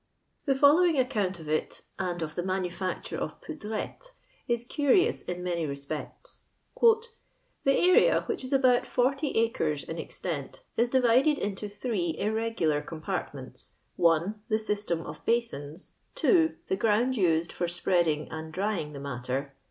[0.47, 4.13] The following account of it, and of the manufacture of poudrette,
[4.47, 6.45] is eurious in mnny respects:—"
[6.81, 7.11] The
[7.71, 13.31] areft, which is ahout 40 acres in ex tent, is divided iulo three irregular oomparl
[13.35, 14.41] ments:—" 1.
[14.49, 15.91] The system of basins.
[16.15, 16.55] 2.
[16.67, 19.53] The ground used for spreading and drying the matter.